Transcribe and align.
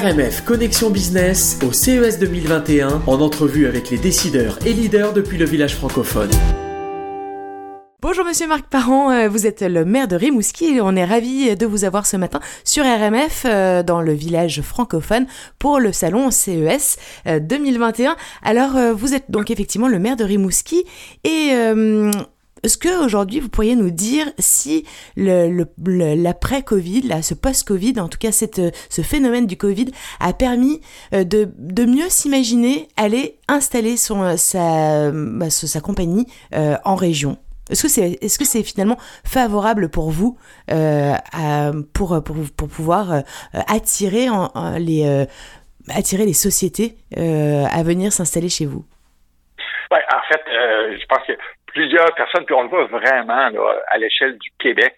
RMF 0.00 0.46
Connexion 0.46 0.88
Business 0.88 1.58
au 1.62 1.72
CES 1.72 2.18
2021 2.18 3.02
en 3.06 3.20
entrevue 3.20 3.66
avec 3.66 3.90
les 3.90 3.98
décideurs 3.98 4.58
et 4.64 4.72
leaders 4.72 5.12
depuis 5.12 5.36
le 5.36 5.44
village 5.44 5.76
francophone. 5.76 6.30
Bonjour 8.00 8.24
Monsieur 8.24 8.46
Marc 8.46 8.64
Parent, 8.70 9.10
euh, 9.10 9.28
vous 9.28 9.46
êtes 9.46 9.60
le 9.60 9.84
maire 9.84 10.08
de 10.08 10.16
Rimouski 10.16 10.76
et 10.76 10.80
on 10.80 10.96
est 10.96 11.04
ravi 11.04 11.54
de 11.54 11.66
vous 11.66 11.84
avoir 11.84 12.06
ce 12.06 12.16
matin 12.16 12.40
sur 12.64 12.82
RMF 12.82 13.42
euh, 13.44 13.82
dans 13.82 14.00
le 14.00 14.14
village 14.14 14.62
francophone 14.62 15.26
pour 15.58 15.80
le 15.80 15.92
salon 15.92 16.30
CES 16.30 16.96
2021. 17.26 18.12
Euh, 18.12 18.14
Alors 18.42 18.94
vous 18.94 19.12
êtes 19.12 19.30
donc 19.30 19.50
effectivement 19.50 19.88
le 19.88 19.98
maire 19.98 20.16
de 20.16 20.24
Rimouski 20.24 20.82
et 21.24 21.52
est-ce 22.62 22.78
que 22.78 23.04
aujourd'hui 23.04 23.40
vous 23.40 23.48
pourriez 23.48 23.76
nous 23.76 23.90
dire 23.90 24.26
si 24.38 24.84
le, 25.16 25.66
l'après-Covid, 26.14 27.02
là, 27.02 27.22
ce 27.22 27.34
post-Covid, 27.34 28.00
en 28.00 28.08
tout 28.08 28.18
cas 28.18 28.32
cette, 28.32 28.60
ce 28.88 29.02
phénomène 29.02 29.46
du 29.46 29.56
Covid, 29.56 29.86
a 30.20 30.32
permis 30.32 30.80
euh, 31.14 31.24
de, 31.24 31.48
de 31.58 31.84
mieux 31.84 32.08
s'imaginer 32.08 32.88
aller 32.96 33.38
installer 33.48 33.96
son, 33.96 34.36
sa, 34.36 35.10
bah, 35.12 35.50
sa 35.50 35.80
compagnie 35.80 36.26
euh, 36.54 36.76
en 36.84 36.94
région? 36.94 37.38
Est-ce 37.70 37.84
que 37.84 37.88
c'est 37.88 38.18
est-ce 38.20 38.38
que 38.38 38.44
c'est 38.44 38.64
finalement 38.64 38.98
favorable 39.24 39.90
pour 39.90 40.10
vous 40.10 40.36
euh, 40.72 41.14
à, 41.32 41.70
pour, 41.92 42.20
pour, 42.24 42.36
pour 42.56 42.68
pouvoir 42.68 43.12
euh, 43.12 43.20
attirer 43.68 44.28
en, 44.28 44.50
les 44.76 45.04
euh, 45.06 45.24
attirer 45.88 46.26
les 46.26 46.34
sociétés 46.34 46.96
euh, 47.16 47.64
à 47.70 47.82
venir 47.84 48.12
s'installer 48.12 48.48
chez 48.48 48.66
vous? 48.66 48.84
Ouais, 49.92 50.02
en 50.12 50.22
fait, 50.28 50.42
je 50.46 51.06
pense 51.06 51.24
que 51.26 51.32
plusieurs 51.72 52.14
personnes, 52.14 52.44
puis 52.44 52.54
on 52.54 52.62
le 52.62 52.68
voit 52.68 52.86
vraiment 52.86 53.48
là, 53.48 53.74
à 53.88 53.98
l'échelle 53.98 54.38
du 54.38 54.50
Québec. 54.58 54.96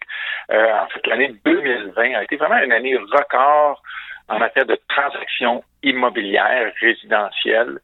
Euh, 0.51 0.73
en 0.75 0.87
fait, 0.89 1.07
l'année 1.07 1.35
2020 1.45 2.15
a 2.15 2.23
été 2.23 2.37
vraiment 2.37 2.59
une 2.63 2.73
année 2.73 2.97
record 2.97 3.83
en 4.29 4.39
matière 4.39 4.67
de 4.67 4.79
transactions 4.89 5.63
immobilières 5.83 6.73
résidentielles. 6.81 7.79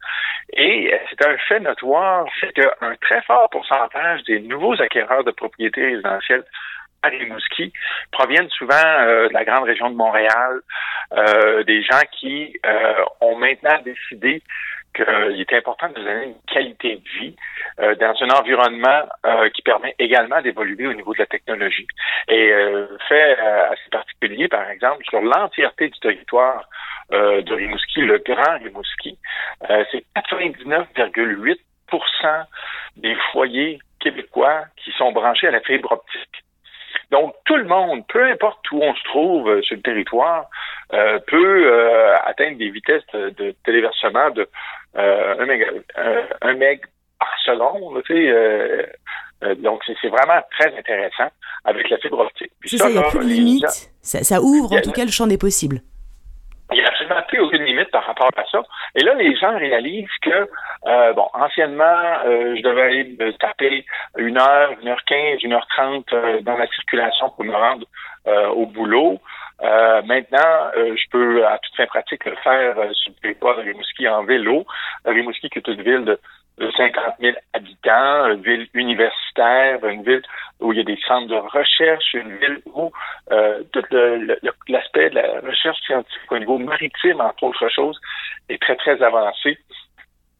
Et 0.54 0.92
euh, 0.92 0.98
c'est 1.10 1.26
un 1.26 1.36
fait 1.48 1.60
notoire, 1.60 2.26
c'est 2.40 2.52
qu'un 2.52 2.94
très 3.00 3.22
fort 3.22 3.50
pourcentage 3.50 4.22
des 4.24 4.40
nouveaux 4.40 4.80
acquéreurs 4.80 5.24
de 5.24 5.30
propriétés 5.30 5.84
résidentielles 5.84 6.44
à 7.02 7.08
Rimouski 7.08 7.72
proviennent 8.10 8.48
souvent 8.50 8.74
euh, 8.74 9.28
de 9.28 9.34
la 9.34 9.44
grande 9.44 9.64
région 9.64 9.90
de 9.90 9.94
Montréal, 9.94 10.60
euh, 11.12 11.62
des 11.64 11.82
gens 11.82 12.00
qui 12.12 12.58
ont 13.20 13.36
maintenant 13.36 13.78
décidé 13.84 14.42
qu'il 14.94 15.40
est 15.40 15.52
important 15.52 15.88
de 15.88 15.94
donner 15.94 16.24
une 16.26 16.40
qualité 16.52 16.96
de 16.96 17.08
vie 17.20 17.36
euh, 17.80 17.94
dans 17.96 18.14
un 18.20 18.30
environnement 18.30 19.02
euh, 19.24 19.48
qui 19.50 19.62
permet 19.62 19.94
également 19.98 20.40
d'évoluer 20.42 20.86
au 20.86 20.94
niveau 20.94 21.14
de 21.14 21.20
la 21.20 21.26
technologie. 21.26 21.86
Et 22.28 22.52
euh, 22.52 22.86
fait 23.08 23.38
assez 23.38 23.88
particulier, 23.90 24.48
par 24.48 24.68
exemple, 24.70 25.04
sur 25.08 25.20
l'entièreté 25.20 25.88
du 25.88 25.98
territoire 26.00 26.68
de 27.10 27.54
Rimouski, 27.54 28.02
le 28.02 28.18
Grand 28.18 28.58
Rimouski, 28.58 29.18
c'est 29.90 30.04
99,8 30.14 31.56
des 32.96 33.16
foyers 33.32 33.78
québécois 33.98 34.64
qui 34.76 34.92
sont 34.92 35.12
branchés 35.12 35.48
à 35.48 35.52
la 35.52 35.60
fibre 35.60 35.92
optique. 35.92 36.44
Donc, 37.10 37.34
tout 37.46 37.56
le 37.56 37.64
monde, 37.64 38.06
peu 38.08 38.22
importe 38.30 38.70
où 38.72 38.82
on 38.82 38.94
se 38.94 39.02
trouve 39.04 39.62
sur 39.62 39.76
le 39.76 39.82
territoire, 39.82 40.50
peut 40.90 42.14
atteindre 42.24 42.58
des 42.58 42.70
vitesses 42.70 43.06
de 43.12 43.54
téléversement 43.64 44.30
de 44.30 44.48
euh, 44.96 45.34
un, 45.38 45.46
méga, 45.46 45.66
un, 46.42 46.54
meg 46.54 46.80
par 47.18 47.28
seconde, 47.44 48.02
tu 48.04 48.14
sais, 48.14 48.30
euh, 48.30 48.82
euh, 49.44 49.54
donc, 49.56 49.82
c'est 50.00 50.08
vraiment 50.08 50.40
très 50.58 50.76
intéressant 50.76 51.28
avec 51.64 51.88
la 51.90 51.98
fibre 51.98 52.20
optique. 52.20 52.50
C'est 52.64 52.78
ça, 52.78 52.88
il 52.88 52.92
n'y 52.94 52.98
a 52.98 53.02
plus 53.02 53.20
de 53.20 53.24
limite. 53.24 53.90
Ça, 54.02 54.22
ça, 54.24 54.40
ouvre 54.40 54.76
en 54.76 54.80
tout 54.80 54.92
cas 54.92 55.04
le 55.04 55.10
champ 55.10 55.26
des 55.26 55.38
possibles. 55.38 55.80
Il 56.70 56.78
n'y 56.78 56.84
a 56.84 56.88
absolument 56.88 57.22
plus 57.28 57.40
aucune 57.40 57.62
limite 57.62 57.90
par 57.90 58.04
rapport 58.04 58.30
à 58.36 58.44
ça. 58.50 58.60
Et 58.94 59.02
là, 59.02 59.14
les 59.14 59.34
gens 59.36 59.56
réalisent 59.56 60.08
que, 60.22 60.48
euh, 60.86 61.12
bon, 61.14 61.26
anciennement, 61.32 62.18
euh, 62.26 62.56
je 62.56 62.62
devais 62.62 62.82
aller 62.82 63.16
me 63.18 63.32
taper 63.34 63.86
une 64.18 64.38
heure, 64.38 64.72
une 64.82 64.88
heure 64.88 65.02
quinze, 65.06 65.42
une 65.42 65.52
heure 65.52 65.66
trente 65.68 66.12
dans 66.42 66.56
la 66.56 66.66
circulation 66.66 67.30
pour 67.30 67.44
me 67.44 67.54
rendre 67.54 67.86
au 68.54 68.66
boulot. 68.66 69.18
Euh, 69.62 70.02
maintenant, 70.02 70.70
euh, 70.76 70.94
je 70.96 71.10
peux 71.10 71.44
à 71.44 71.58
toute 71.58 71.74
fin 71.74 71.86
pratique 71.86 72.24
le 72.24 72.36
faire 72.36 72.78
euh, 72.78 72.92
sur 72.92 73.10
le 73.10 73.20
territoire 73.20 73.56
de 73.56 73.62
Rimouski 73.62 74.08
en 74.08 74.22
vélo. 74.24 74.64
Rimouski 75.04 75.50
qui 75.50 75.58
est 75.58 75.68
une 75.68 75.82
ville 75.82 76.04
de, 76.04 76.18
50 76.76 77.14
000 77.20 77.36
habitants, 77.52 78.26
une 78.32 78.42
ville 78.42 78.68
universitaire, 78.74 79.84
une 79.84 80.02
ville 80.02 80.22
où 80.58 80.72
il 80.72 80.78
y 80.78 80.80
a 80.80 80.84
des 80.84 80.98
centres 81.06 81.28
de 81.28 81.36
recherche, 81.36 82.14
une 82.14 82.36
ville 82.36 82.60
où 82.66 82.90
tout 83.72 83.84
l'aspect 84.66 85.10
de 85.10 85.14
la 85.14 85.40
recherche 85.40 85.80
scientifique 85.86 86.32
au 86.32 86.38
niveau 86.38 86.58
maritime, 86.58 87.20
entre 87.20 87.44
autres 87.44 87.68
choses, 87.68 88.00
est 88.48 88.60
très, 88.60 88.74
très 88.74 89.00
avancé. 89.00 89.56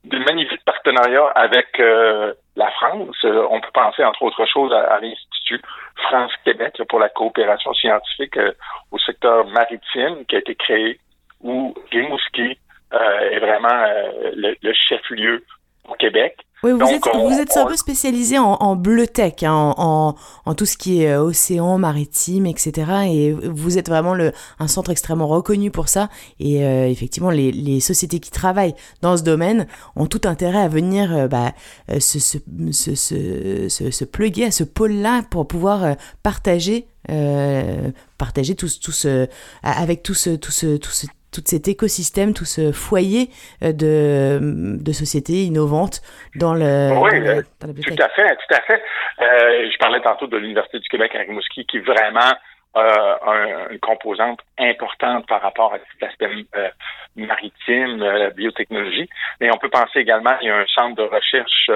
De 0.05 0.19
magnifiques 0.19 0.65
partenariats 0.65 1.29
avec 1.37 1.81
la 2.59 2.71
France. 2.73 3.17
on 3.25 3.61
peut 3.61 3.71
penser, 3.73 4.05
entre 4.05 4.23
autres 4.23 4.45
choses, 4.47 4.73
à 4.73 4.99
l'Institut 5.01 5.63
France-Québec 6.09 6.83
pour 6.89 6.99
la 6.99 7.09
coopération 7.09 7.73
scientifique 7.73 8.37
euh, 8.37 8.53
au 8.91 8.99
secteur 8.99 9.47
maritime 9.47 10.25
qui 10.29 10.37
a 10.37 10.41
été 10.41 10.55
créé, 10.55 11.01
où 11.41 11.75
Rimouski 11.93 12.59
euh, 12.93 13.31
est 13.31 13.39
vraiment 13.39 13.69
euh, 13.69 14.33
le 14.35 14.73
chef-lieu 14.73 15.45
au 15.89 15.95
Québec. 15.95 16.37
Oui, 16.65 16.73
vous 16.73 16.83
êtes, 16.83 17.05
vous 17.15 17.39
êtes 17.39 17.57
un 17.57 17.67
peu 17.67 17.77
spécialisé 17.77 18.37
en, 18.37 18.55
en 18.55 18.75
bleu 18.75 19.07
tech, 19.07 19.45
hein, 19.45 19.75
en, 19.77 20.17
en, 20.45 20.55
tout 20.55 20.67
ce 20.67 20.77
qui 20.77 21.03
est 21.03 21.13
euh, 21.13 21.23
océan, 21.23 21.79
maritime, 21.79 22.47
etc. 22.47 22.91
Et 23.09 23.33
vous 23.33 23.79
êtes 23.79 23.89
vraiment 23.89 24.13
le, 24.13 24.33
un 24.59 24.67
centre 24.67 24.91
extrêmement 24.91 25.29
reconnu 25.29 25.71
pour 25.71 25.89
ça. 25.89 26.09
Et 26.41 26.65
euh, 26.65 26.89
effectivement, 26.89 27.31
les, 27.31 27.53
les, 27.53 27.79
sociétés 27.79 28.19
qui 28.19 28.33
travaillent 28.33 28.75
dans 29.03 29.17
ce 29.17 29.23
domaine 29.23 29.69
ont 29.95 30.07
tout 30.07 30.23
intérêt 30.25 30.59
à 30.59 30.69
venir 30.69 31.15
euh, 31.17 31.29
bah, 31.29 31.53
se, 32.01 32.19
se, 32.19 32.39
se, 32.73 33.69
se, 33.69 33.91
se 33.91 34.05
pluguer 34.05 34.47
à 34.47 34.51
ce 34.51 34.65
pôle-là 34.65 35.23
pour 35.31 35.47
pouvoir 35.47 35.95
partager, 36.25 36.89
partager 38.19 38.57
tout, 38.57 38.69
tout 38.83 38.93
ce, 38.93 39.29
avec 39.63 40.03
tout 40.03 40.15
ce, 40.15 40.31
tout 40.31 40.51
ce, 40.51 40.77
tout 40.77 40.91
ce 40.91 41.07
tout 41.33 41.43
cet 41.45 41.69
écosystème, 41.69 42.35
tout 42.35 42.45
ce 42.45 42.73
foyer 42.73 43.29
euh, 43.63 43.73
de, 43.73 44.83
de 44.83 44.93
sociétés 44.93 45.45
innovantes 45.45 46.01
dans 46.37 46.55
le. 46.55 46.91
Oui, 46.99 47.11
euh, 47.15 47.43
tout 47.61 48.03
à 48.03 48.09
fait, 48.09 48.37
tout 48.37 48.55
à 48.55 48.61
fait. 48.63 48.83
Euh, 49.21 49.69
je 49.71 49.79
parlais 49.79 50.01
tantôt 50.01 50.27
de 50.27 50.37
l'Université 50.37 50.79
du 50.79 50.89
Québec 50.89 51.15
à 51.15 51.19
Rimouski 51.21 51.67
qui 51.67 51.79
vraiment 51.81 52.33
euh, 52.77 53.69
une 53.71 53.81
composante 53.81 54.41
importante 54.59 55.27
par 55.27 55.43
rapport 55.43 55.75
à 55.75 55.79
cet 55.93 56.09
aspect 56.09 56.29
euh, 56.55 56.69
maritime, 57.17 58.03
euh, 58.03 58.19
la 58.19 58.31
biotechnologie. 58.31 59.09
Mais 59.41 59.51
on 59.53 59.59
peut 59.59 59.69
penser 59.69 60.01
également, 60.01 60.37
il 60.41 60.49
y 60.49 60.51
a 60.51 60.57
un 60.57 60.67
centre 60.67 60.97
de 60.97 61.03
recherche 61.03 61.71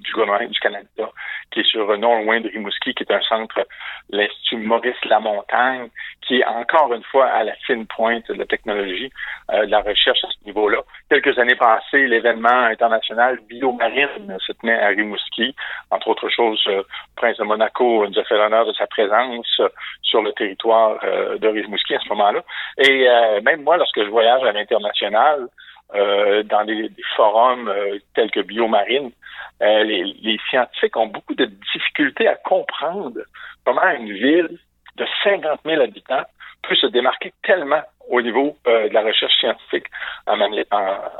du 0.00 0.12
gouvernement 0.12 0.48
du 0.48 0.58
Canada 0.58 1.10
qui 1.50 1.60
est 1.60 1.66
sur 1.66 1.96
non 1.98 2.22
loin 2.22 2.40
de 2.40 2.48
Rimouski, 2.48 2.94
qui 2.94 3.02
est 3.02 3.12
un 3.12 3.22
centre, 3.22 3.66
l'Institut 4.10 4.58
Maurice 4.58 5.02
Lamontagne, 5.04 5.88
qui 6.22 6.40
est 6.40 6.44
encore 6.44 6.92
une 6.92 7.02
fois 7.04 7.26
à 7.26 7.44
la 7.44 7.54
fine 7.66 7.86
pointe 7.86 8.28
de 8.28 8.34
la 8.34 8.44
technologie, 8.44 9.10
de 9.50 9.70
la 9.70 9.80
recherche 9.80 10.22
à 10.24 10.28
ce 10.28 10.44
niveau-là. 10.44 10.78
Quelques 11.08 11.38
années 11.38 11.54
passées, 11.54 12.06
l'événement 12.06 12.64
international 12.64 13.38
Biomarine 13.48 14.36
se 14.46 14.52
tenait 14.52 14.78
à 14.78 14.88
Rimouski. 14.88 15.54
Entre 15.90 16.08
autres 16.08 16.28
choses, 16.28 16.62
le 16.66 16.84
Prince 17.16 17.38
de 17.38 17.44
Monaco 17.44 18.06
nous 18.06 18.18
a 18.18 18.24
fait 18.24 18.36
l'honneur 18.36 18.66
de 18.66 18.72
sa 18.74 18.86
présence 18.86 19.60
sur 20.02 20.22
le 20.22 20.32
territoire 20.32 20.98
euh, 21.04 21.38
de 21.38 21.48
Rimouski 21.48 21.94
à 21.94 22.00
ce 22.00 22.08
moment-là. 22.10 22.42
Et 22.78 23.08
euh, 23.08 23.40
même 23.42 23.62
moi, 23.62 23.76
lorsque 23.76 24.02
je 24.02 24.08
voyage 24.08 24.42
à 24.42 24.52
euh, 25.94 26.42
dans 26.42 26.64
des, 26.64 26.90
forums 27.16 27.72
tels 28.14 28.30
que 28.30 28.40
Biomarine, 28.40 29.10
les, 29.60 30.38
scientifiques 30.50 30.96
ont 30.96 31.06
beaucoup 31.06 31.34
de 31.34 31.46
difficultés 31.46 32.28
à 32.28 32.36
comprendre 32.36 33.20
comment 33.64 33.88
une 33.90 34.12
ville 34.12 34.58
de 34.96 35.06
50 35.24 35.60
000 35.64 35.82
habitants 35.82 36.24
peut 36.62 36.74
se 36.74 36.86
démarquer 36.86 37.32
tellement 37.42 37.82
au 38.08 38.20
niveau 38.20 38.56
de 38.66 38.92
la 38.92 39.02
recherche 39.02 39.36
scientifique 39.38 39.86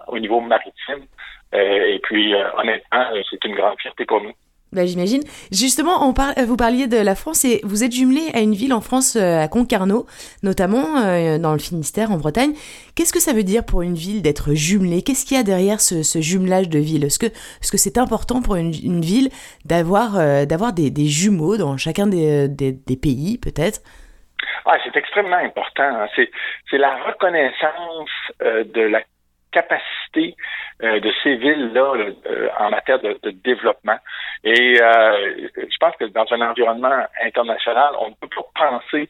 au 0.09 0.19
niveau 0.19 0.41
maritime. 0.41 1.05
et 1.53 1.99
puis, 2.03 2.35
honnêtement, 2.35 3.07
c'est 3.31 3.45
une 3.45 3.55
grande 3.55 3.81
fierté 3.81 4.05
pour 4.05 4.21
nous. 4.21 4.35
Bah, 4.73 4.85
j'imagine. 4.85 5.23
Justement, 5.51 6.13
par... 6.13 6.35
vous 6.47 6.57
parliez 6.57 6.89
de 6.89 6.99
la 6.99 7.15
France 7.15 7.45
et 7.45 7.61
vous 7.65 7.85
êtes 7.85 7.93
jumelé 7.93 8.21
à 8.35 8.41
une 8.41 8.53
ville 8.53 8.75
en 8.75 8.83
France, 8.83 9.17
euh, 9.17 9.41
à 9.41 9.49
Concarneau, 9.49 10.07
notamment 10.43 10.99
euh, 10.99 11.39
dans 11.39 11.53
le 11.53 11.59
Finistère, 11.59 12.11
en 12.11 12.19
Bretagne. 12.19 12.53
Qu'est-ce 12.95 13.13
que 13.13 13.21
ça 13.21 13.33
veut 13.33 13.45
dire 13.45 13.65
pour 13.65 13.81
une 13.81 13.95
ville 13.95 14.21
d'être 14.21 14.53
jumelée? 14.53 15.03
Qu'est-ce 15.03 15.25
qu'il 15.25 15.39
y 15.39 15.41
a 15.41 15.43
derrière 15.43 15.81
ce, 15.81 16.21
jumelage 16.21 16.69
de 16.69 16.79
villes 16.79 17.05
Est-ce 17.05 17.19
que 17.19 17.79
c'est 17.79 17.97
important 17.97 18.43
pour 18.43 18.57
une, 18.57 19.01
ville 19.01 19.31
d'avoir 19.65 20.19
euh, 20.19 20.45
des, 20.45 21.07
jumeaux 21.07 21.57
dans 21.57 21.79
chacun 21.79 22.07
des, 22.07 22.99
pays, 23.01 23.39
peut-être? 23.39 23.81
Ah, 24.67 24.77
c'est 24.85 24.97
extrêmement 24.99 25.37
important. 25.37 25.83
Hein. 25.83 26.09
C'est 26.15 26.79
la 26.79 26.95
reconnaissance 27.05 28.11
de 28.41 28.83
la 28.83 29.01
capacité 29.51 30.37
capacité 30.79 31.01
de 31.01 31.13
ces 31.23 31.37
villes-là 31.37 31.93
en 32.59 32.71
matière 32.71 33.01
de, 33.01 33.19
de, 33.23 33.31
développement. 33.31 33.99
Et 34.45 34.77
je 34.77 35.77
pense 35.81 35.97
que 35.97 36.05
dans 36.05 36.27
un 36.31 36.41
environnement 36.41 37.05
international, 37.23 37.95
on 38.01 38.11
ne 38.11 38.15
peut 38.15 38.29
pas 38.29 38.71
penser 38.71 39.09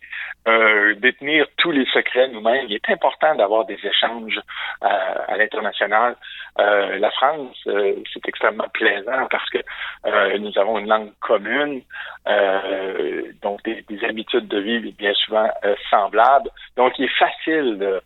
détenir 0.97 1.47
tous 1.59 1.71
les 1.71 1.85
secrets 1.87 2.29
nous-mêmes. 2.29 2.67
Il 2.69 2.75
est 2.75 2.91
important 2.91 3.35
d'avoir 3.35 3.67
des 3.67 3.79
échanges 3.85 4.41
à 4.81 5.37
l'international. 5.37 6.17
la 6.57 7.11
France, 7.11 7.57
c'est 7.65 8.27
extrêmement 8.29 8.69
plaisant 8.73 9.27
parce 9.31 9.49
que 9.51 9.59
nous 10.39 10.59
avons 10.59 10.79
une 10.79 10.89
langue 10.89 11.13
commune, 11.21 11.83
donc 13.43 13.63
des, 13.65 13.85
des, 13.89 14.05
habitudes 14.05 14.49
de 14.49 14.59
vie 14.59 14.93
bien 14.93 15.13
souvent 15.15 15.51
semblables. 15.91 16.51
Donc, 16.77 16.99
il 16.99 17.05
est 17.05 17.19
facile 17.19 18.01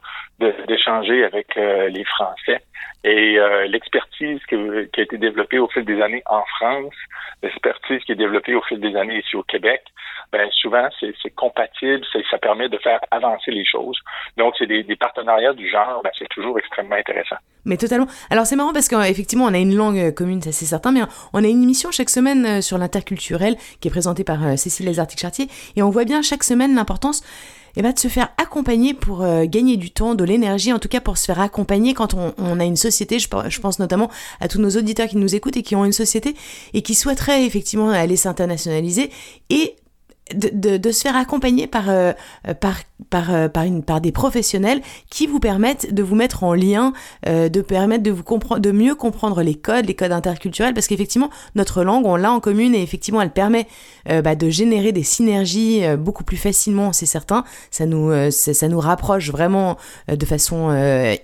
d'échanger 0.69 1.25
avec 1.25 1.57
euh, 1.57 1.89
les 1.89 2.05
Français. 2.05 2.63
Et 3.05 3.39
euh, 3.39 3.52
l'expertise 3.69 4.41
qui, 4.49 4.55
a 4.55 5.03
été 5.03 5.19
développée 5.19 5.59
au 5.59 5.69
fil 5.69 5.85
des 5.85 6.01
années 6.01 6.23
en 6.27 6.43
France, 6.59 6.95
l'expertise 7.43 8.03
qui 8.05 8.13
est 8.13 8.17
développée 8.17 8.55
au 8.55 8.63
fil 8.63 8.81
des 8.81 8.95
années 8.97 9.19
ici 9.19 9.37
au 9.37 9.43
Québec, 9.43 9.83
ben 10.33 10.49
souvent 10.53 10.89
c'est 11.01 11.35
compatible, 11.35 12.05
ça 12.31 12.39
permet 12.39 12.69
de 12.69 12.79
faire 12.79 13.01
avancer 13.11 13.51
les 13.51 13.65
choses. 13.65 13.99
Donc 14.37 14.55
c'est 14.59 14.67
des, 14.67 14.85
partenariats 14.97 15.53
du 15.53 15.69
genre, 15.69 16.01
ben, 16.03 16.11
c'est 16.19 16.29
toujours 16.29 16.59
extrêmement 16.59 16.97
intéressant. 16.97 17.37
Mais 17.65 17.77
totalement. 17.77 18.07
Alors 18.31 18.47
c'est 18.47 18.57
marrant 18.57 18.73
parce 18.73 18.89
qu'effectivement 18.89 19.45
on 19.45 19.55
a 19.55 19.59
une 19.59 19.77
langue 19.77 19.99
euh, 19.99 20.13
commune, 20.13 20.41
c'est 20.41 20.53
certain, 20.53 20.93
mais 20.93 21.01
on 21.33 21.45
a 21.45 21.47
une 21.47 21.63
émission 21.63 21.91
chaque 21.91 22.11
semaine 22.11 22.63
sur 22.63 22.79
l'interculturel 22.79 23.57
qui 23.81 23.89
est 23.89 23.91
présentée 23.91 24.25
par 24.25 24.59
Cécile 24.59 24.87
Lézartic-Chartier 24.87 25.47
et 25.77 25.83
on 25.83 25.91
voit 25.91 26.05
bien 26.05 26.23
chaque 26.23 26.45
semaine 26.45 26.75
l'importance 26.75 27.23
eh 27.77 27.83
ben, 27.83 27.93
de 27.93 27.99
se 27.99 28.09
faire 28.09 28.29
accompagner 28.37 28.95
pour 28.95 29.23
euh, 29.23 29.45
gagner 29.47 29.77
du 29.77 29.91
temps, 29.91 30.15
de 30.15 30.25
l'énergie, 30.25 30.73
en 30.73 30.79
tout 30.79 30.89
cas 30.89 31.01
pour 31.01 31.19
se 31.19 31.27
faire 31.27 31.41
accompagner 31.41 31.95
quand 31.95 32.15
on, 32.15 32.61
a 32.61 32.65
une 32.65 32.77
société. 32.77 33.19
Je, 33.19 33.29
je, 33.49 33.61
pense 33.61 33.79
notamment 33.79 34.11
à 34.41 34.49
tous 34.49 34.61
nos 34.61 34.71
auditeurs 34.71 35.09
qui 35.09 35.17
nous 35.17 35.35
écoutent 35.35 35.57
et 35.57 35.63
qui 35.63 35.77
ont 35.77 35.85
une 35.85 35.93
société 35.93 36.35
et 36.75 36.83
qui 36.83 36.95
souhaiteraient 36.95 37.45
effectivement 37.45 37.91
aller 37.91 38.17
s'internationaliser 38.17 39.11
et 39.51 39.77
de, 40.35 40.91
se 40.91 41.03
faire 41.03 41.17
accompagner 41.17 41.67
par, 41.67 41.89
euh, 41.89 42.13
par, 42.61 42.77
par, 43.11 43.35
euh, 43.35 43.49
par, 43.49 43.65
une, 43.65 43.83
par 43.83 44.01
des 44.01 44.13
professionnels 44.13 44.81
qui 45.11 45.27
vous 45.27 45.41
permettent 45.41 45.93
de 45.93 46.03
vous 46.03 46.15
mettre 46.15 46.45
en 46.45 46.55
lien, 46.55 46.93
euh, 47.27 47.49
de 47.49 47.61
permettre 47.61 48.03
de, 48.03 48.11
vous 48.11 48.23
de 48.59 48.73
mieux 48.73 48.95
comprendre 48.95 49.43
les 49.43 49.55
codes, 49.55 49.87
les 49.87 49.95
codes 49.95 50.13
interculturels, 50.13 50.75
parce 50.75 50.87
qu'effectivement, 50.87 51.31
notre 51.55 51.85
langue, 51.85 52.07
on 52.07 52.17
l'a 52.17 52.33
en 52.33 52.41
commune 52.41 52.75
et 52.75 52.83
effectivement, 52.83 53.21
elle 53.21 53.33
permet 53.33 53.67
bah, 54.07 54.35
de 54.35 54.51
générer 54.51 54.93
des 54.93 55.03
synergies 55.03 55.83
beaucoup 55.97 56.25
plus 56.25 56.37
facilement, 56.37 56.93
c'est 56.93 57.07
certain. 57.07 57.45
Ça 57.71 57.87
nous, 57.87 58.11
ça 58.31 58.69
nous 58.69 58.81
rapproche 58.81 59.31
vraiment 59.31 59.77
de 60.09 60.27
façon 60.27 60.71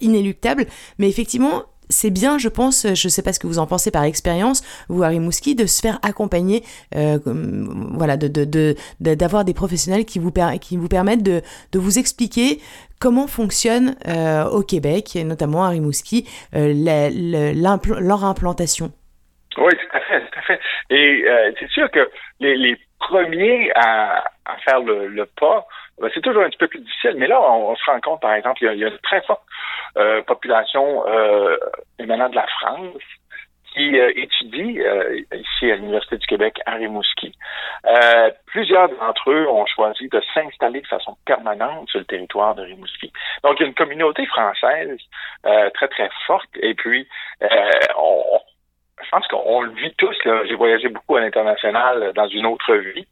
inéluctable. 0.00 0.66
Mais 0.99 1.08
effectivement, 1.08 1.64
c'est 1.88 2.11
bien, 2.11 2.38
je 2.38 2.49
pense, 2.49 2.82
je 2.82 3.06
ne 3.06 3.11
sais 3.11 3.23
pas 3.23 3.32
ce 3.32 3.40
que 3.40 3.46
vous 3.46 3.58
en 3.58 3.67
pensez 3.67 3.90
par 3.90 4.05
expérience, 4.05 4.62
vous, 4.88 5.02
Harry 5.02 5.20
Mouski, 5.20 5.55
de 5.55 5.67
se 5.67 5.81
faire 5.81 5.99
accompagner, 6.02 6.62
euh, 6.94 7.19
voilà, 7.25 8.17
de, 8.17 8.75
d'avoir 9.00 9.44
des 9.44 9.55
professionnels 9.55 10.05
qui 10.05 10.19
vous, 10.19 10.32
qui 10.61 10.76
vous 10.76 10.88
permettent 10.88 11.23
de, 11.23 11.40
de 11.73 11.79
vous 11.79 11.99
expliquer 11.99 12.58
comment 13.00 13.26
fonctionne 13.26 13.96
euh, 14.06 14.44
au 14.44 14.62
Québec, 14.62 15.17
et 15.17 15.25
notamment 15.25 15.64
Harry 15.64 15.81
Mouski, 15.81 16.26
euh, 16.55 16.73
leur 16.75 18.25
implantation. 18.25 18.93
Oui, 19.56 19.73
tout 19.73 19.96
à 19.96 20.00
fait, 20.00 20.20
tout 20.20 20.38
à 20.38 20.43
fait. 20.43 20.61
Et 20.90 21.25
c'est 21.58 21.69
sûr 21.70 21.90
que 21.90 22.08
les, 22.40 22.76
premiers 22.99 23.71
à, 23.75 24.25
faire 24.65 24.81
le, 24.81 25.25
pas, 25.39 25.67
ben, 26.00 26.11
c'est 26.15 26.21
toujours 26.21 26.43
un 26.43 26.49
petit 26.49 26.59
peu 26.59 26.69
plus 26.69 26.81
difficile, 26.81 27.15
mais 27.17 27.27
là, 27.27 27.41
on, 27.41 27.75
se 27.77 27.85
rend 27.85 28.00
compte, 28.00 28.21
par 28.21 28.35
exemple, 28.35 28.59
il 28.62 28.79
y 28.79 28.85
a, 28.85 28.89
une 28.89 28.99
très 28.99 29.21
forte 29.23 29.43
euh, 29.97 30.23
population 30.23 31.05
euh, 31.09 31.56
émanant 31.99 32.29
de 32.29 32.37
la 32.37 32.47
France 32.47 33.03
qui 33.73 33.99
euh, 33.99 34.11
étudie 34.17 34.81
euh, 34.81 35.21
ici 35.33 35.71
à 35.71 35.77
l'Université 35.77 36.17
du 36.17 36.27
Québec 36.27 36.61
à 36.67 36.75
Rimouski. 36.75 37.33
plusieurs 38.47 38.89
d'entre 38.89 39.31
eux 39.31 39.47
ont 39.49 39.67
choisi 39.67 40.09
de 40.09 40.21
s'installer 40.35 40.81
de 40.81 40.87
façon 40.87 41.17
permanente 41.27 41.89
sur 41.91 41.99
le 41.99 42.05
territoire 42.05 42.55
de 42.55 42.62
Rimouski. 42.62 43.12
Donc, 43.45 43.59
il 43.59 43.62
y 43.62 43.65
a 43.67 43.69
une 43.69 43.75
communauté 43.75 44.25
française 44.27 44.99
très, 45.43 45.89
très 45.89 46.11
forte. 46.27 46.49
Et 46.61 46.75
puis, 46.75 47.09
on, 47.97 48.41
je 49.03 49.11
pense 49.11 49.27
qu'on 49.29 49.62
le 49.62 49.73
vit 49.73 49.95
tous. 49.97 50.17
J'ai 50.25 50.55
voyagé 50.55 50.89
beaucoup 50.89 51.17
à 51.17 51.21
l'international 51.21 52.12
dans 52.15 52.29
une 52.29 52.47
autre 52.47 52.75
vie. 52.75 53.06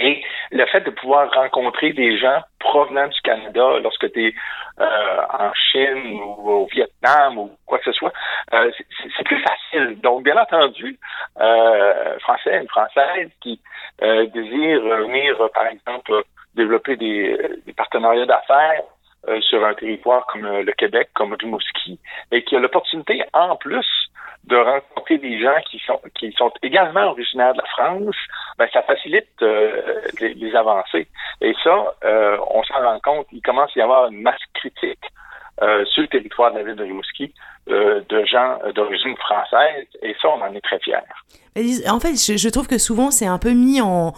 Et 0.00 0.24
le 0.50 0.64
fait 0.66 0.80
de 0.80 0.90
pouvoir 0.90 1.30
rencontrer 1.32 1.92
des 1.92 2.16
gens 2.18 2.40
provenant 2.58 3.08
du 3.08 3.20
Canada 3.20 3.78
lorsque 3.82 4.10
tu 4.12 4.28
es 4.28 4.34
euh, 4.80 5.22
en 5.28 5.52
Chine 5.52 6.18
ou 6.18 6.50
au 6.50 6.66
Vietnam 6.66 7.36
ou 7.36 7.50
quoi 7.66 7.78
que 7.78 7.84
ce 7.84 7.92
soit, 7.92 8.12
euh, 8.54 8.70
c'est 9.16 9.24
plus 9.24 9.42
facile. 9.42 10.00
Donc, 10.00 10.24
bien 10.24 10.38
entendu, 10.38 10.98
euh, 11.38 12.18
Français, 12.20 12.58
une 12.58 12.68
Française 12.68 13.28
qui 13.42 13.60
euh, 14.02 14.26
désire 14.28 14.80
venir, 14.80 15.36
par 15.52 15.66
exemple, 15.66 16.22
développer 16.54 16.96
des, 16.96 17.36
des 17.66 17.72
partenariats 17.74 18.26
d'affaires 18.26 18.82
sur 19.40 19.64
un 19.64 19.74
territoire 19.74 20.26
comme 20.26 20.42
le 20.42 20.72
Québec, 20.72 21.10
comme 21.14 21.34
Rimouski, 21.34 21.98
et 22.32 22.42
qui 22.42 22.56
a 22.56 22.58
l'opportunité, 22.58 23.22
en 23.32 23.56
plus, 23.56 23.86
de 24.44 24.56
rencontrer 24.56 25.18
des 25.18 25.40
gens 25.40 25.56
qui 25.70 25.80
sont 25.86 26.00
qui 26.18 26.32
sont 26.32 26.52
également 26.62 27.10
originaires 27.10 27.52
de 27.52 27.58
la 27.58 27.66
France, 27.66 28.16
ben 28.58 28.66
ça 28.72 28.82
facilite 28.82 29.28
euh, 29.42 30.00
les, 30.20 30.54
avancées. 30.54 31.06
Et 31.40 31.54
ça, 31.62 31.94
euh, 32.04 32.36
on 32.50 32.62
s'en 32.64 32.82
rend 32.82 32.98
compte, 33.00 33.26
il 33.32 33.40
commence 33.42 33.70
à 33.76 33.80
y 33.80 33.82
avoir 33.82 34.10
une 34.10 34.20
masse 34.20 34.40
critique 34.54 35.04
euh, 35.62 35.84
sur 35.86 36.02
le 36.02 36.08
territoire 36.08 36.52
de 36.52 36.58
la 36.58 36.64
ville 36.64 36.76
de 36.76 36.84
Rimouski 36.84 37.32
de 37.68 38.24
gens 38.24 38.58
d'origine 38.74 39.16
française, 39.18 39.86
et 40.02 40.16
ça, 40.20 40.30
on 40.30 40.42
en 40.42 40.52
est 40.52 40.60
très 40.60 40.80
fiers. 40.80 40.96
En 41.88 42.00
fait, 42.00 42.16
je 42.16 42.48
trouve 42.48 42.66
que 42.66 42.76
souvent, 42.76 43.12
c'est 43.12 43.28
un 43.28 43.38
peu 43.38 43.52
mis 43.52 43.80
en 43.80 44.12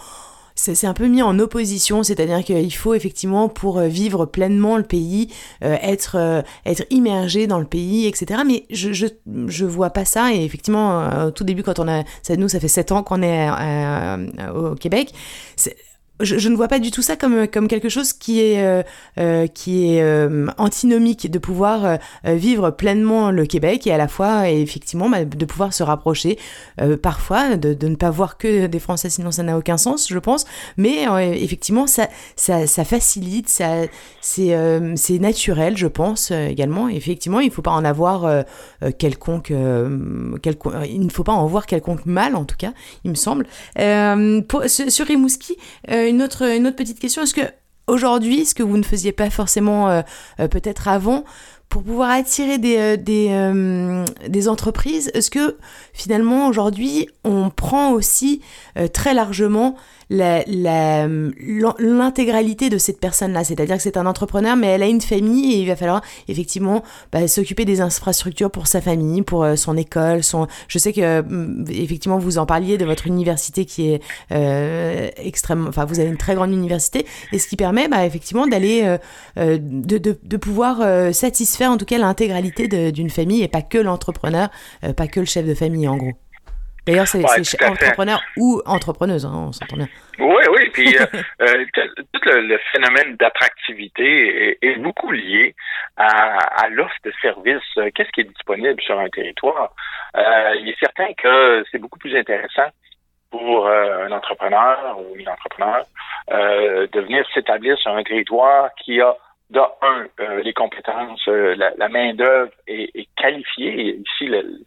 c'est 0.55 0.87
un 0.87 0.93
peu 0.93 1.07
mis 1.07 1.21
en 1.21 1.37
opposition, 1.39 2.01
c'est-à-dire 2.03 2.43
qu'il 2.43 2.73
faut 2.73 2.93
effectivement 2.93 3.49
pour 3.49 3.77
euh, 3.77 3.87
vivre 3.87 4.25
pleinement 4.25 4.77
le 4.77 4.83
pays, 4.83 5.29
euh, 5.63 5.75
être 5.81 6.15
euh, 6.17 6.41
être 6.65 6.85
immergé 6.89 7.45
dans 7.45 7.59
le 7.59 7.65
pays, 7.65 8.07
etc. 8.07 8.41
Mais 8.45 8.65
je, 8.69 8.93
je 8.93 9.07
je 9.47 9.65
vois 9.65 9.89
pas 9.89 10.05
ça 10.05 10.33
et 10.33 10.43
effectivement 10.43 11.25
au 11.27 11.31
tout 11.31 11.43
début 11.43 11.63
quand 11.63 11.79
on 11.79 11.87
a 11.87 12.03
ça 12.23 12.35
nous 12.37 12.47
ça 12.47 12.59
fait 12.59 12.67
sept 12.67 12.91
ans 12.91 13.03
qu'on 13.03 13.21
est 13.21 13.49
au 14.55 14.75
Québec, 14.75 15.13
je, 16.21 16.49
ne 16.49 16.55
vois 16.55 16.67
pas 16.67 16.79
du 16.79 16.91
tout 16.91 17.01
ça 17.01 17.15
comme, 17.15 17.47
comme 17.47 17.67
quelque 17.67 17.89
chose 17.89 18.13
qui 18.13 18.39
est, 18.39 18.63
euh, 18.63 18.83
euh 19.17 19.47
qui 19.47 19.89
est 19.89 20.01
euh, 20.01 20.47
antinomique 20.57 21.29
de 21.29 21.39
pouvoir 21.39 21.97
vivre 22.23 22.71
pleinement 22.71 23.31
le 23.31 23.45
Québec 23.45 23.85
et 23.87 23.93
à 23.93 23.97
la 23.97 24.07
fois, 24.07 24.49
effectivement, 24.49 25.09
bah, 25.09 25.25
de 25.25 25.45
pouvoir 25.45 25.73
se 25.73 25.83
rapprocher 25.83 26.37
parfois, 27.01 27.57
de, 27.57 27.73
de, 27.73 27.87
ne 27.87 27.95
pas 27.95 28.09
voir 28.09 28.37
que 28.37 28.67
des 28.67 28.79
Français, 28.79 29.09
sinon 29.09 29.31
ça 29.31 29.43
n'a 29.43 29.57
aucun 29.57 29.77
sens, 29.77 30.07
je 30.09 30.19
pense. 30.19 30.45
Mais 30.77 31.05
effectivement, 31.41 31.87
ça, 31.87 32.07
ça, 32.35 32.67
ça, 32.67 32.83
facilite, 32.83 33.49
ça, 33.49 33.83
c'est, 34.21 35.19
naturel, 35.19 35.77
je 35.77 35.87
pense 35.87 36.31
également. 36.31 36.87
effectivement, 36.87 37.39
il 37.39 37.47
ne 37.47 37.51
faut 37.51 37.61
pas 37.61 37.71
en 37.71 37.85
avoir 37.85 38.45
quelconque, 38.97 39.53
quelconque, 40.41 40.73
il 40.87 41.05
ne 41.05 41.11
faut 41.11 41.23
pas 41.23 41.33
en 41.33 41.47
voir 41.47 41.65
quelconque 41.65 42.05
mal, 42.05 42.35
en 42.35 42.45
tout 42.45 42.57
cas, 42.57 42.73
il 43.03 43.11
me 43.11 43.15
semble. 43.15 43.45
sur 43.75 45.05
Rimouski, 45.05 45.57
une 46.07 46.21
autre, 46.21 46.43
une 46.43 46.67
autre 46.67 46.75
petite 46.75 46.99
question. 46.99 47.23
Est-ce 47.23 47.33
que 47.33 47.41
aujourd'hui, 47.87 48.45
ce 48.45 48.55
que 48.55 48.63
vous 48.63 48.77
ne 48.77 48.83
faisiez 48.83 49.11
pas 49.11 49.29
forcément 49.29 49.89
euh, 49.89 50.01
euh, 50.39 50.47
peut-être 50.47 50.87
avant, 50.87 51.25
pour 51.69 51.83
pouvoir 51.83 52.11
attirer 52.11 52.57
euh, 52.63 54.05
des 54.27 54.47
entreprises, 54.47 55.11
est-ce 55.13 55.31
que 55.31 55.57
finalement 55.93 56.47
aujourd'hui 56.47 57.09
on 57.23 57.49
prend 57.49 57.91
aussi 57.91 58.41
très 58.93 59.13
largement 59.13 59.75
l'intégralité 60.09 62.69
de 62.69 62.77
cette 62.77 62.99
personne-là. 62.99 63.43
C'est-à-dire 63.43 63.77
que 63.77 63.83
c'est 63.83 63.97
un 63.97 64.05
entrepreneur, 64.05 64.55
mais 64.55 64.67
elle 64.67 64.83
a 64.83 64.87
une 64.87 65.01
famille 65.01 65.53
et 65.53 65.61
il 65.61 65.67
va 65.67 65.75
falloir 65.75 66.01
effectivement 66.27 66.83
bah, 67.11 67.27
s'occuper 67.27 67.65
des 67.65 67.81
infrastructures 67.81 68.51
pour 68.51 68.67
sa 68.67 68.81
famille, 68.81 69.21
pour 69.21 69.43
euh, 69.43 69.55
son 69.55 69.77
école. 69.77 70.23
Son... 70.23 70.47
Je 70.67 70.77
sais 70.77 70.93
que 70.93 71.21
mm, 71.21 71.65
effectivement 71.69 72.17
vous 72.17 72.37
en 72.37 72.45
parliez 72.45 72.77
de 72.77 72.85
votre 72.85 73.07
université 73.07 73.65
qui 73.65 73.91
est 73.91 74.01
euh, 74.31 75.09
extrêmement, 75.17 75.69
enfin 75.69 75.85
vous 75.85 75.99
avez 75.99 76.09
une 76.09 76.17
très 76.17 76.35
grande 76.35 76.51
université 76.51 77.05
et 77.31 77.39
ce 77.39 77.47
qui 77.47 77.55
permet 77.55 77.87
bah, 77.87 78.05
effectivement 78.05 78.47
d'aller, 78.47 78.81
euh, 78.83 78.97
euh 79.37 79.57
de, 79.59 79.97
de, 79.97 80.17
de, 80.21 80.37
pouvoir 80.37 80.81
euh, 80.81 81.11
satisfaire 81.11 81.71
en 81.71 81.77
tout 81.77 81.85
cas 81.85 81.97
l'intégralité 81.97 82.91
d'une 82.91 83.09
famille 83.09 83.43
et 83.43 83.47
pas 83.47 83.61
que 83.61 83.77
l'entrepreneur, 83.77 84.49
pas 84.95 85.07
que 85.07 85.19
le 85.19 85.25
chef 85.25 85.45
de 85.45 85.53
famille 85.53 85.87
en 85.87 85.97
gros. 85.97 86.13
D'ailleurs, 86.85 87.07
c'est 87.07 87.23
entrepreneur 87.63 88.21
ou 88.37 88.61
entrepreneuse, 88.65 89.25
hein, 89.25 89.31
on 89.33 89.51
s'entend 89.51 89.77
bien. 89.77 89.87
Oui, 90.19 90.43
oui. 90.51 90.69
Puis 90.73 90.95
euh, 90.97 91.05
euh, 91.41 91.65
tout 92.13 92.21
le, 92.25 92.57
phénomène 92.71 93.15
d'attractivité 93.15 94.57
est, 94.61 94.75
beaucoup 94.77 95.11
lié 95.11 95.55
à, 95.97 96.37
à 96.63 96.69
l'offre 96.69 96.95
de 97.03 97.11
services. 97.21 97.91
Qu'est-ce 97.95 98.11
qui 98.11 98.21
est 98.21 98.29
disponible 98.29 98.79
sur 98.81 98.99
un 98.99 99.09
territoire? 99.09 99.73
Euh, 100.15 100.55
il 100.59 100.69
est 100.69 100.79
certain 100.79 101.11
que 101.13 101.63
c'est 101.71 101.79
beaucoup 101.79 101.99
plus 101.99 102.15
intéressant 102.15 102.69
pour 103.31 103.67
un 103.67 104.11
entrepreneur 104.11 104.97
ou 104.99 105.15
une 105.17 105.27
entrepreneur 105.27 105.83
de 106.29 106.99
venir 107.01 107.25
s'établir 107.33 107.77
sur 107.79 107.91
un 107.91 108.03
territoire 108.03 108.69
qui 108.75 109.01
a 109.01 109.13
de 109.49 109.59
un, 109.59 110.07
les 110.41 110.53
compétences, 110.53 111.27
la, 111.27 111.89
main-d'œuvre 111.89 112.51
est, 112.67 112.95
est 112.95 113.07
qualifié. 113.17 113.97
Ici, 113.97 114.27
le, 114.27 114.61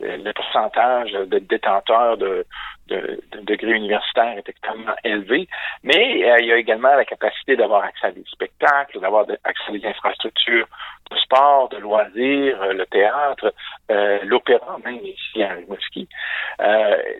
le 0.00 0.32
pourcentage 0.32 1.12
de 1.12 1.38
détenteurs 1.38 2.16
de, 2.16 2.44
de, 2.88 3.20
de 3.32 3.40
degrés 3.40 3.72
universitaires 3.72 4.36
est 4.36 4.48
extrêmement 4.48 4.94
élevé, 5.04 5.48
mais 5.82 6.24
euh, 6.24 6.36
il 6.40 6.46
y 6.46 6.52
a 6.52 6.56
également 6.56 6.94
la 6.94 7.04
capacité 7.04 7.56
d'avoir 7.56 7.84
accès 7.84 8.08
à 8.08 8.12
des 8.12 8.24
spectacles, 8.26 9.00
d'avoir 9.00 9.26
accès 9.44 9.64
à 9.68 9.72
des 9.72 9.86
infrastructures 9.86 10.66
de 11.10 11.16
sport, 11.16 11.68
de 11.70 11.78
loisirs, 11.78 12.60
euh, 12.62 12.72
le 12.72 12.86
théâtre, 12.86 13.54
euh, 13.90 14.18
l'opéra, 14.24 14.78
même 14.84 15.00
ici 15.04 15.42
à 15.42 15.54
Rimouski. 15.54 16.08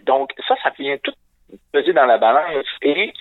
donc 0.03 0.33
ça, 0.47 0.55
ça 0.63 0.71
vient 0.79 0.97
tout 0.99 1.15
peser 1.73 1.93
dans 1.93 2.07
la 2.07 2.19
balance 2.19 2.67
et 2.83 3.13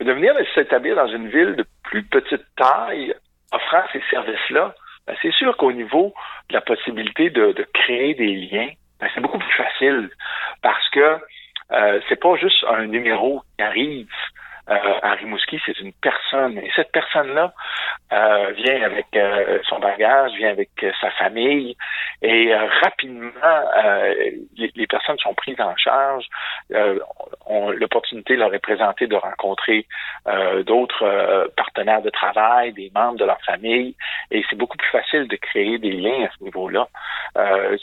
de 0.00 0.12
venir 0.12 0.34
s'établir 0.54 0.94
dans 0.96 1.08
une 1.08 1.28
ville 1.28 1.56
de 1.56 1.64
plus 1.82 2.04
petite 2.04 2.44
taille, 2.56 3.14
offrant 3.52 3.82
ces 3.92 4.02
services-là, 4.10 4.74
ben, 5.08 5.16
c'est 5.22 5.32
sûr 5.32 5.56
qu'au 5.56 5.72
niveau 5.72 6.12
de 6.50 6.54
la 6.54 6.60
possibilité 6.60 7.30
de, 7.30 7.52
de 7.52 7.66
créer 7.72 8.14
des 8.14 8.34
liens, 8.34 8.68
ben, 9.00 9.08
c'est 9.14 9.22
beaucoup 9.22 9.38
plus 9.38 9.56
facile 9.56 10.10
parce 10.62 10.86
que 10.90 11.18
euh, 11.72 12.00
c'est 12.08 12.20
pas 12.20 12.36
juste 12.36 12.62
un 12.68 12.86
numéro 12.86 13.42
qui 13.56 13.64
arrive 13.64 14.08
euh, 14.70 14.74
à 15.02 15.12
Rimouski, 15.12 15.58
c'est 15.64 15.78
une 15.80 15.94
personne. 15.94 16.58
Et 16.58 16.70
cette 16.76 16.92
personne-là 16.92 17.54
euh, 18.12 18.50
vient 18.50 18.82
avec 18.82 19.06
euh, 19.16 19.60
son 19.66 19.78
bagage, 19.78 20.32
vient 20.32 20.50
avec 20.50 20.68
sa 21.00 21.10
famille, 21.12 21.74
et 22.20 22.54
rapidement, 22.54 23.30
les, 24.56 24.70
les, 24.74 24.86
personnes 24.86 25.18
sont 25.18 25.32
prises 25.34 25.60
en 25.60 25.74
charge. 25.76 26.26
L'opportunité 27.76 28.36
leur 28.36 28.52
est 28.54 28.58
présentée 28.58 29.06
de 29.06 29.16
rencontrer 29.16 29.86
d'autres 30.66 31.50
partenaires 31.56 32.02
de 32.02 32.10
travail, 32.10 32.72
des 32.72 32.90
membres 32.94 33.18
de 33.18 33.24
leur 33.24 33.40
famille, 33.42 33.94
et 34.30 34.44
c'est 34.48 34.56
beaucoup 34.56 34.76
plus 34.76 34.90
facile 34.90 35.28
de 35.28 35.36
créer 35.36 35.78
des 35.78 35.92
liens 35.92 36.26
à 36.26 36.30
ce 36.36 36.44
niveau-là. 36.44 36.88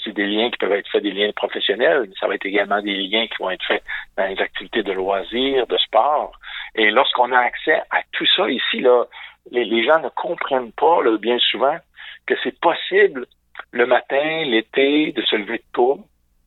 c'est 0.04 0.14
des 0.14 0.28
liens 0.28 0.50
qui 0.50 0.58
peuvent 0.58 0.74
être 0.74 0.90
faits 0.90 1.04
des 1.04 1.12
liens 1.12 1.32
professionnels, 1.36 2.06
mais 2.08 2.16
ça 2.20 2.28
va 2.28 2.36
être 2.36 2.46
également 2.46 2.82
des 2.82 2.96
liens 2.96 3.28
qui 3.28 3.36
vont 3.40 3.50
être 3.50 3.66
faits 3.66 3.84
dans 4.18 4.26
les 4.26 4.40
activités 4.40 4.84
de 4.84 4.92
loisirs, 4.92 5.66
de 5.68 5.78
sport. 5.78 6.34
Et 6.76 6.92
lorsqu'on 6.92 7.32
a 7.32 7.40
accès 7.40 7.82
à 7.90 8.02
tout 8.12 8.26
ça 8.36 8.50
ici, 8.50 8.82
là, 8.82 9.06
les, 9.52 9.86
gens 9.86 10.00
ne 10.00 10.10
comprennent 10.10 10.72
pas 10.74 11.00
bien 11.20 11.38
souvent 11.40 11.78
que 12.26 12.34
c'est 12.44 12.60
possible 12.60 13.26
le 13.72 13.86
matin, 13.86 14.44
l'été, 14.46 15.12
de 15.12 15.22
se 15.22 15.36
lever 15.36 15.58
de 15.58 15.64
tôt, 15.74 16.00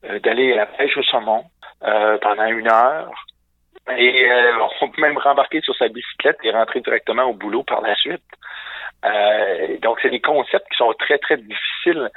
euh, 0.04 0.18
d'aller 0.20 0.52
à 0.52 0.56
la 0.56 0.66
pêche 0.66 0.96
au 0.96 1.02
saumon 1.02 1.38
euh, 1.38 1.57
pendant 1.80 2.46
une 2.46 2.68
heure. 2.68 3.12
Et 3.96 4.30
euh, 4.30 4.52
on 4.82 4.90
peut 4.90 5.00
même 5.00 5.16
rembarquer 5.16 5.60
sur 5.62 5.74
sa 5.76 5.88
bicyclette 5.88 6.38
et 6.42 6.50
rentrer 6.50 6.80
directement 6.80 7.24
au 7.24 7.32
boulot 7.32 7.62
par 7.62 7.80
la 7.80 7.94
suite. 7.94 8.22
donc, 9.82 9.98
c'est 10.02 10.10
des 10.10 10.20
concepts 10.20 10.68
qui 10.70 10.76
sont 10.76 10.92
très, 10.98 11.18
très 11.18 11.36
difficiles 11.38 12.10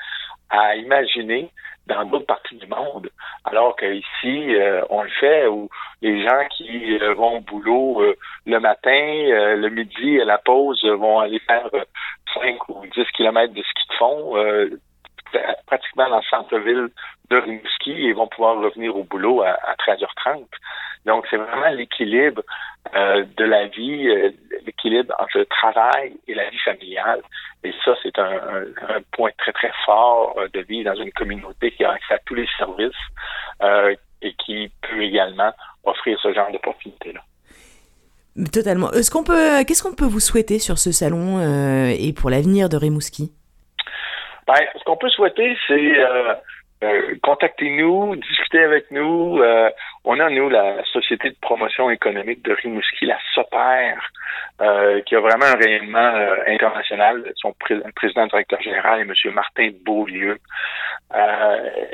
à 0.49 0.75
imaginer 0.75 1.49
dans 1.87 2.05
d'autres 2.05 2.25
parties 2.25 2.55
du 2.55 2.67
monde, 2.67 3.09
alors 3.45 3.75
qu'ici, 3.75 4.55
euh, 4.55 4.81
on 4.89 5.03
le 5.03 5.09
fait 5.09 5.47
où 5.47 5.69
les 6.01 6.23
gens 6.23 6.45
qui 6.55 6.97
euh, 7.01 7.13
vont 7.13 7.37
au 7.37 7.41
boulot 7.41 8.01
euh, 8.01 8.15
le 8.45 8.59
matin, 8.59 8.91
le 8.91 9.69
midi, 9.69 10.21
à 10.21 10.25
la 10.25 10.37
pause, 10.37 10.83
vont 10.85 11.19
aller 11.19 11.39
faire 11.39 11.69
5 12.33 12.69
ou 12.69 12.85
10 12.95 13.05
kilomètres 13.15 13.53
de 13.53 13.63
ski 13.63 13.87
de 13.89 13.93
fond, 13.95 14.35
pratiquement 15.65 16.09
dans 16.09 16.17
le 16.17 16.23
centre-ville 16.29 16.89
de 17.29 17.37
Rimouski 17.37 18.07
et 18.07 18.13
vont 18.13 18.27
pouvoir 18.27 18.57
revenir 18.57 18.95
au 18.95 19.03
boulot 19.03 19.41
à, 19.41 19.49
à 19.49 19.75
13h30. 19.75 20.45
Donc, 21.05 21.25
c'est 21.29 21.37
vraiment 21.37 21.69
l'équilibre 21.69 22.43
euh, 22.95 23.25
de 23.37 23.43
la 23.45 23.67
vie, 23.67 24.07
euh, 24.07 24.31
l'équilibre 24.65 25.13
entre 25.19 25.39
le 25.39 25.45
travail 25.45 26.13
et 26.27 26.33
la 26.33 26.49
vie 26.49 26.59
familiale. 26.59 27.21
Et 27.63 27.73
ça, 27.85 27.95
c'est 28.03 28.17
un, 28.19 28.65
point 29.11 29.31
très, 29.37 29.53
très 29.53 29.71
fort 29.85 30.35
euh, 30.37 30.47
de 30.53 30.61
vie 30.61 30.83
dans 30.83 30.95
une 30.95 31.11
communauté 31.11 31.71
qui 31.71 31.83
a 31.83 31.91
accès 31.91 32.15
à 32.15 32.19
tous 32.25 32.35
les 32.35 32.47
services 32.57 32.91
et 34.23 34.33
qui 34.33 34.71
peut 34.81 35.01
également 35.01 35.51
offrir 35.83 36.19
ce 36.21 36.33
genre 36.33 36.51
d'opportunités-là. 36.51 37.21
Totalement. 38.51 38.91
Est-ce 38.91 39.11
qu'on 39.11 39.23
peut, 39.23 39.63
qu'est-ce 39.65 39.83
qu'on 39.83 39.95
peut 39.95 40.05
vous 40.05 40.19
souhaiter 40.19 40.59
sur 40.59 40.77
ce 40.77 40.91
salon 40.91 41.39
et 41.89 42.13
pour 42.13 42.29
l'avenir 42.29 42.69
de 42.69 42.77
Rimouski? 42.77 43.31
Ben, 44.47 44.59
peut 45.01 45.09
souhaiter, 45.09 45.57
c'est 45.67 45.97
euh, 46.83 47.15
contactez-nous, 47.21 48.15
discutez 48.15 48.63
avec 48.63 48.89
nous. 48.89 49.39
Euh, 49.39 49.69
on 50.03 50.19
a, 50.19 50.29
nous, 50.31 50.49
la 50.49 50.83
Société 50.91 51.29
de 51.29 51.35
promotion 51.39 51.91
économique 51.91 52.43
de 52.43 52.53
Rimouski, 52.53 53.05
la 53.05 53.17
SOPER, 53.35 53.93
euh, 54.61 55.01
qui 55.01 55.15
a 55.15 55.19
vraiment 55.19 55.45
un 55.45 55.55
rayonnement 55.55 56.13
international. 56.47 57.31
Son 57.35 57.53
président 57.95 58.25
directeur 58.25 58.59
général 58.61 59.01
est 59.01 59.03
M. 59.03 59.33
Martin 59.33 59.69
Beaulieu. 59.85 60.39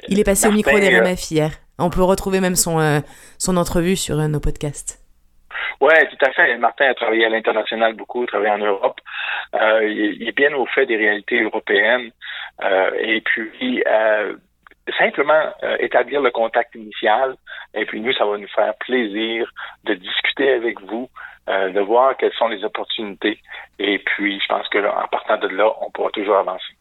Il 0.08 0.20
est 0.20 0.24
passé 0.24 0.48
au 0.48 0.54
micro 0.54 0.80
d'RMF 0.80 1.32
hier. 1.32 1.52
On 1.80 1.90
peut 1.90 2.04
retrouver 2.04 2.40
même 2.40 2.56
son, 2.56 3.04
son 3.38 3.58
entrevue 3.58 3.98
sur 3.98 4.16
nos 4.16 4.40
podcasts. 4.40 5.07
Oui, 5.82 5.94
tout 6.10 6.26
à 6.26 6.32
fait. 6.32 6.58
Martin 6.58 6.90
a 6.90 6.94
travaillé 6.94 7.26
à 7.26 7.30
l'international 7.30 7.94
beaucoup, 7.94 8.26
travaillé 8.26 8.52
en 8.52 8.58
Europe. 8.58 9.00
il, 9.54 10.28
est 10.28 10.36
bien 10.36 10.54
au 10.54 10.66
fait 10.66 10.86
des 10.86 10.98
réalités 10.98 11.42
européennes. 11.42 12.12
et 13.00 13.22
puis, 13.22 13.84
simplement 14.98 15.54
euh, 15.64 15.78
établir 15.80 16.22
le 16.22 16.32
contact 16.32 16.76
initial. 16.76 17.36
Et 17.74 17.86
puis 17.86 18.02
nous, 18.02 18.14
ça 18.14 18.26
va 18.26 18.38
nous 18.38 18.48
faire 18.48 18.74
plaisir 18.80 19.50
de 19.86 19.94
discuter 19.94 20.52
avec 20.52 20.80
vous, 20.82 21.10
euh, 21.50 21.70
de 21.72 21.80
voir 21.82 22.16
quelles 22.18 22.34
sont 22.34 22.48
les 22.48 22.64
opportunités. 22.64 23.40
Et 23.80 24.00
puis, 24.00 24.40
je 24.40 24.48
pense 24.48 24.68
que 24.70 24.78
en 24.80 25.08
partant 25.08 25.38
de 25.38 25.48
là, 25.48 25.72
on 25.82 25.92
pourra 25.92 26.10
toujours 26.12 26.38
avancer. 26.38 26.74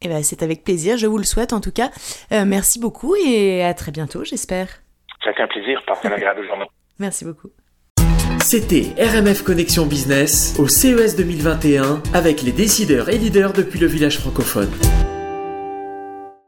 Eh 0.00 0.08
ben, 0.08 0.22
c'est 0.22 0.42
avec 0.42 0.62
plaisir, 0.64 0.96
je 0.96 1.06
vous 1.06 1.18
le 1.18 1.24
souhaite 1.24 1.52
en 1.52 1.60
tout 1.60 1.72
cas. 1.72 1.88
Euh, 2.30 2.44
merci 2.46 2.78
beaucoup 2.78 3.16
et 3.16 3.64
à 3.64 3.74
très 3.74 3.90
bientôt, 3.90 4.24
j'espère. 4.24 4.68
C'est 5.24 5.40
un 5.40 5.48
plaisir, 5.48 5.82
passez 5.86 6.06
une 6.06 6.14
agréable 6.14 6.46
journée. 6.46 6.66
Merci 7.00 7.24
beaucoup. 7.24 7.50
C'était 8.50 8.94
RMF 8.98 9.42
Connexion 9.42 9.84
Business 9.84 10.54
au 10.58 10.68
CES 10.68 11.16
2021 11.16 12.02
avec 12.14 12.40
les 12.40 12.50
décideurs 12.50 13.10
et 13.10 13.18
leaders 13.18 13.52
depuis 13.52 13.78
le 13.78 13.86
village 13.86 14.20
francophone. 14.20 14.70